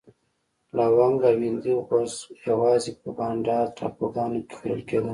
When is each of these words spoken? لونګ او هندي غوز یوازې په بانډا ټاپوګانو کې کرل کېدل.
لونګ 0.95 1.19
او 1.29 1.35
هندي 1.45 1.73
غوز 1.87 2.13
یوازې 2.49 2.91
په 3.01 3.09
بانډا 3.17 3.57
ټاپوګانو 3.77 4.39
کې 4.47 4.55
کرل 4.61 4.81
کېدل. 4.89 5.09